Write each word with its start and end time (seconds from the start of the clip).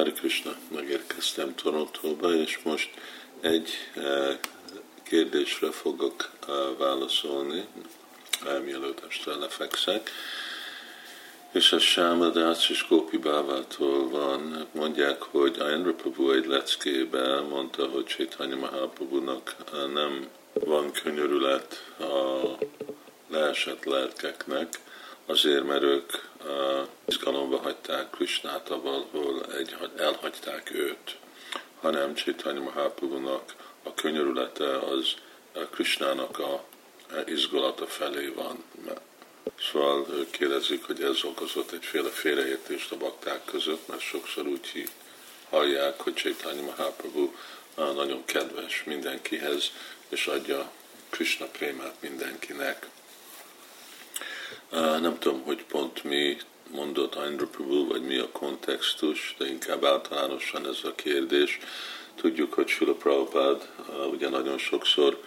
Hare 0.00 0.12
Krishna, 0.12 0.54
megérkeztem 0.68 1.54
Torontóba, 1.54 2.34
és 2.34 2.58
most 2.62 2.90
egy 3.40 3.70
eh, 3.94 4.38
kérdésre 5.02 5.70
fogok 5.70 6.30
eh, 6.48 6.54
válaszolni, 6.78 7.66
eh, 8.46 8.60
mielőtt 8.64 9.02
este 9.08 9.34
lefekszek. 9.34 10.10
És 11.52 11.72
a 11.72 11.78
Sámadác 11.78 12.68
és 12.68 12.86
Kópi 12.86 13.16
Bávától 13.16 14.08
van, 14.08 14.66
mondják, 14.72 15.22
hogy 15.22 15.58
Ayendra 15.58 15.94
Prabhu 15.94 16.30
egy 16.30 16.46
leckében 16.46 17.42
mondta, 17.44 17.86
hogy 17.86 18.04
Chaitanya 18.04 18.56
Mahaprabhu-nak 18.56 19.56
nem 19.92 20.28
van 20.52 20.92
könyörület 20.92 21.84
a 21.98 22.40
leesett 23.28 23.84
lelkeknek, 23.84 24.68
azért, 25.26 25.66
mert 25.66 25.82
ők 25.82 26.12
izgalomba 27.04 27.58
hagyták 27.58 28.10
Krisnát, 28.10 28.70
ahol 28.70 29.46
egy, 29.58 29.76
elhagyták 29.96 30.70
őt, 30.74 31.16
hanem 31.80 32.14
Chaitanya 32.14 32.60
Mahaprabhu-nak 32.60 33.54
a 33.82 33.94
könyörülete 33.94 34.78
az 34.78 35.14
Krisnának 35.70 36.38
a 36.38 36.64
izgulata 37.26 37.86
felé 37.86 38.26
van. 38.26 38.64
Szóval 39.72 40.06
ők 40.10 40.30
kérdezik, 40.30 40.84
hogy 40.84 41.02
ez 41.02 41.24
okozott 41.24 41.72
egyféle 41.72 42.08
félreértést 42.08 42.92
a 42.92 42.96
bakták 42.96 43.44
között, 43.44 43.88
mert 43.88 44.00
sokszor 44.00 44.46
úgy 44.46 44.88
hallják, 45.50 46.00
hogy 46.00 46.14
Chaitanya 46.14 46.62
Mahaprabhu 46.62 47.30
nagyon 47.74 48.24
kedves 48.24 48.84
mindenkihez, 48.84 49.70
és 50.08 50.26
adja 50.26 50.70
Krishna 51.10 51.46
prémát 51.46 51.94
mindenkinek. 52.00 52.88
Nem 54.70 55.18
tudom, 55.18 55.42
hogy 55.42 55.64
pont 55.64 56.04
mi 56.04 56.36
mondott 56.70 57.14
Andrew 57.14 57.48
Prabhu, 57.48 57.86
vagy 57.86 58.02
mi 58.02 58.18
a 58.18 58.28
kontextus, 58.32 59.34
de 59.38 59.48
inkább 59.48 59.84
általánosan 59.84 60.66
ez 60.66 60.78
a 60.82 60.94
kérdés. 60.94 61.58
Tudjuk, 62.14 62.52
hogy 62.52 62.68
Sula 62.68 62.94
Prabhupád 62.94 63.68
ugye 64.10 64.28
nagyon 64.28 64.58
sokszor 64.58 65.22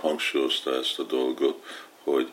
hangsúlyozta 0.00 0.74
ezt 0.74 0.98
a 0.98 1.02
dolgot, 1.02 1.64
hogy 2.02 2.28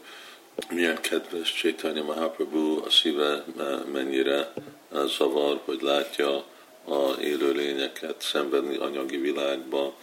milyen 0.70 1.02
kedves 1.02 1.54
Chaitanya 1.54 2.04
Mahaprabhu, 2.04 2.86
a 2.86 2.90
szíve 2.90 3.46
mennyire 3.92 4.54
zavar, 5.06 5.62
hogy 5.66 5.82
látja 5.82 6.46
a 6.86 7.20
élőlényeket 7.22 8.22
szenvedni 8.22 8.76
anyagi 8.76 9.18
világba. 9.18 9.94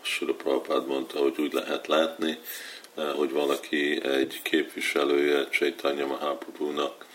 Sula 0.00 0.34
Prabhupád 0.34 0.86
mondta, 0.86 1.18
hogy 1.18 1.34
úgy 1.38 1.52
lehet 1.52 1.86
látni, 1.86 2.38
hogy 3.16 3.30
valaki 3.30 4.04
egy 4.04 4.40
képviselője 4.42 5.48
Chaitanya 5.48 6.06
Mahaprabhu-nak, 6.06 7.06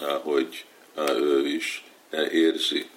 eh, 0.00 0.18
hogy 0.22 0.64
eh, 0.96 1.16
ő 1.16 1.46
is 1.46 1.84
érzi 2.30 2.88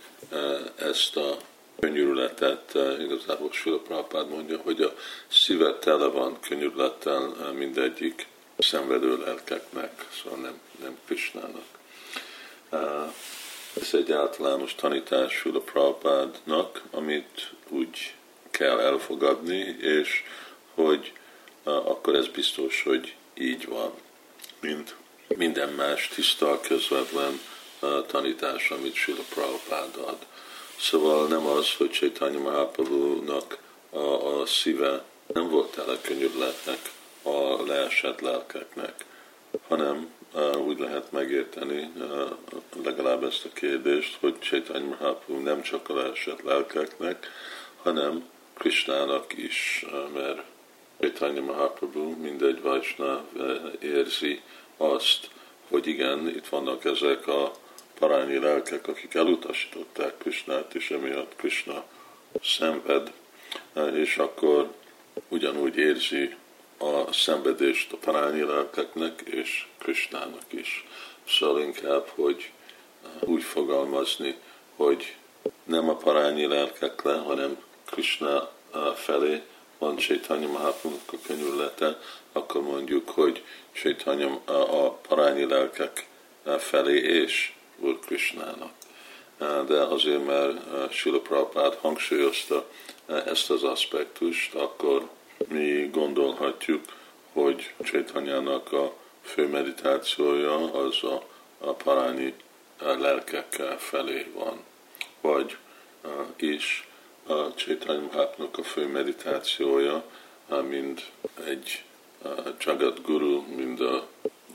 ezt 0.75 1.17
a 1.17 1.37
könyörületet, 1.79 2.77
igazából 2.99 3.51
Sula 3.51 3.79
Prabhupád 3.79 4.29
mondja, 4.29 4.57
hogy 4.57 4.81
a 4.81 4.93
szíve 5.27 5.73
tele 5.73 6.07
van 6.07 6.39
könyörülettel 6.39 7.51
mindegyik 7.57 8.27
szenvedő 8.57 9.17
lelkeknek, 9.17 10.07
szóval 10.23 10.39
nem, 10.39 10.59
nem 10.81 10.97
Krishnának. 11.05 11.65
Ez 13.81 13.93
egy 13.93 14.11
általános 14.11 14.75
tanítás 14.75 15.33
Sula 15.33 15.59
Prabhupádnak, 15.59 16.81
amit 16.91 17.51
úgy 17.69 18.13
kell 18.51 18.79
elfogadni, 18.79 19.77
és 19.79 20.23
hogy 20.73 21.13
akkor 21.67 22.15
ez 22.15 22.27
biztos, 22.27 22.83
hogy 22.83 23.15
így 23.33 23.67
van, 23.67 23.91
mint 24.59 24.95
minden 25.35 25.69
más 25.69 26.07
tiszta, 26.07 26.59
közvetlen 26.59 27.39
tanítás, 28.07 28.69
amit 28.71 28.93
Sila 28.93 29.23
Prabhupád 29.29 29.95
ad. 30.07 30.17
Szóval 30.79 31.27
nem 31.27 31.45
az, 31.45 31.73
hogy 31.73 31.91
Chaitanya 31.91 32.39
Mahaprabhu-nak 32.39 33.57
a, 33.89 33.99
a 34.39 34.45
szíve 34.45 35.03
nem 35.33 35.49
volt 35.49 35.71
tele 35.71 35.97
könyörületnek 36.01 36.79
a 37.21 37.63
leesett 37.65 38.21
lelkeknek, 38.21 39.05
hanem 39.67 40.15
úgy 40.65 40.79
lehet 40.79 41.11
megérteni 41.11 41.91
legalább 42.83 43.23
ezt 43.23 43.45
a 43.45 43.53
kérdést, 43.53 44.17
hogy 44.19 44.39
Chaitanya 44.39 44.85
Mahaprabhu 44.85 45.43
nem 45.43 45.61
csak 45.61 45.89
a 45.89 45.93
leesett 45.93 46.41
lelkeknek, 46.41 47.27
hanem 47.81 48.29
Krishnának 48.53 49.37
is, 49.37 49.85
mert 50.13 50.41
Chaitanya 50.99 51.41
Mahaprabhu, 51.41 52.15
mindegy 52.15 52.61
Vajsna 52.61 53.25
eh, 53.39 53.55
érzi 53.79 54.41
azt, 54.77 55.29
hogy 55.69 55.87
igen, 55.87 56.27
itt 56.27 56.47
vannak 56.47 56.85
ezek 56.85 57.27
a 57.27 57.51
parányi 57.99 58.39
lelkek, 58.39 58.87
akik 58.87 59.13
elutasították 59.13 60.17
Krishnát, 60.17 60.75
és 60.75 60.91
emiatt 60.91 61.35
Krishna 61.35 61.83
szenved, 62.41 63.11
eh, 63.73 63.95
és 63.95 64.17
akkor 64.17 64.73
ugyanúgy 65.27 65.77
érzi 65.77 66.35
a 66.77 67.13
szenvedést 67.13 67.93
a 67.93 67.97
parányi 67.97 68.43
lelkeknek 68.43 69.21
és 69.21 69.67
Krishnának 69.77 70.45
is. 70.49 70.87
Szóval 71.27 71.61
inkább, 71.61 72.07
hogy 72.07 72.51
eh, 73.03 73.29
úgy 73.29 73.43
fogalmazni, 73.43 74.35
hogy 74.75 75.15
nem 75.63 75.89
a 75.89 75.95
parányi 75.95 76.45
lelkekre, 76.45 77.13
hanem 77.13 77.63
Krishna 77.85 78.51
felé 78.95 79.41
van 79.77 79.95
Chaitanya 79.97 80.47
Mahaprabhu 80.47 80.99
a 81.05 81.17
könyörülete, 81.27 81.99
akkor 82.31 82.61
mondjuk, 82.61 83.09
hogy 83.09 83.43
Chaitanya 83.73 84.41
a 84.45 84.89
parányi 84.91 85.45
lelkek 85.45 86.07
felé 86.57 86.97
és 86.97 87.53
Úr 87.79 87.99
Krishnának. 87.99 88.71
De 89.67 89.81
azért, 89.81 90.25
mert 90.25 90.93
Sila 90.93 91.19
Prabhupád 91.19 91.75
hangsúlyozta 91.75 92.69
ezt 93.25 93.49
az 93.49 93.63
aspektust, 93.63 94.53
akkor 94.53 95.09
mi 95.47 95.89
gondolhatjuk, 95.91 96.83
hogy 97.33 97.73
Chaitanyának 97.83 98.71
a 98.71 98.93
fő 99.21 99.47
meditációja 99.47 100.73
az 100.73 101.03
a, 101.03 101.23
a 101.57 101.71
parányi 101.73 102.33
lelkek 102.79 103.61
felé 103.77 104.31
van. 104.33 104.63
Vagy 105.21 105.57
is 106.35 106.86
a 107.27 107.53
Chaitanya 107.55 108.01
Mahaprabhu 108.01 108.61
a 108.61 108.63
fő 108.63 108.87
meditációja, 108.87 110.03
mind 110.69 111.01
egy 111.45 111.83
Jagat 112.59 113.01
Guru, 113.01 113.41
mind 113.55 113.81
a 113.81 114.07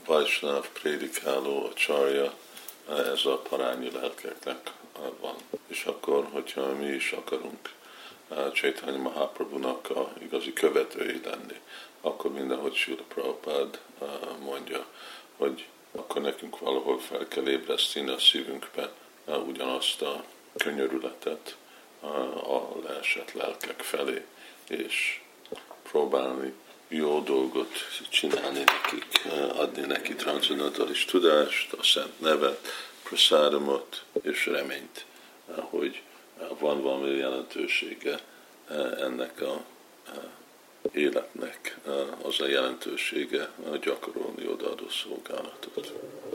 Vaishnav 0.05 0.67
prédikáló, 0.67 1.65
a 1.65 1.73
csarja, 1.73 2.33
ez 2.89 3.25
a 3.25 3.37
parányi 3.49 3.91
lelkeknek 3.91 4.71
van. 5.19 5.35
És 5.67 5.83
akkor, 5.85 6.27
hogyha 6.31 6.75
mi 6.75 6.85
is 6.85 7.11
akarunk 7.11 7.69
Chaitanya 8.53 8.97
Mahaprabhu-nak 8.97 9.89
a 9.89 10.13
igazi 10.21 10.53
követői 10.53 11.21
lenni, 11.23 11.59
akkor 12.01 12.31
mindenhogy 12.31 12.73
Sula 12.73 13.03
Prabhupád 13.07 13.79
mondja, 14.39 14.85
hogy 15.37 15.67
akkor 15.91 16.21
nekünk 16.21 16.59
valahol 16.59 16.99
fel 16.99 17.27
kell 17.27 17.47
ébreszteni 17.47 18.09
a 18.09 18.19
szívünkbe 18.19 18.91
ugyanazt 19.47 20.01
a 20.01 20.23
könyörületet, 20.57 21.55
a 22.03 22.79
leesett 22.85 23.31
lelkek 23.33 23.81
felé, 23.81 24.25
és 24.67 25.21
próbálni 25.83 26.53
jó 26.87 27.19
dolgot 27.19 27.71
csinálni 28.09 28.63
nekik, 28.63 29.25
adni 29.55 29.85
neki 29.85 30.15
transzendentális 30.15 31.05
tudást, 31.05 31.73
a 31.73 31.83
szent 31.83 32.19
nevet, 32.19 32.67
praszáramot 33.03 34.03
és 34.21 34.45
reményt, 34.45 35.05
hogy 35.45 36.01
van 36.59 36.81
valami 36.81 37.09
jelentősége 37.09 38.19
ennek 38.97 39.41
a 39.41 39.63
életnek, 40.91 41.77
az 42.21 42.39
a 42.39 42.47
jelentősége 42.47 43.49
gyakorolni 43.81 44.47
odaadó 44.47 44.89
szolgálatot. 44.89 45.93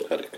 Hare. 0.08 0.28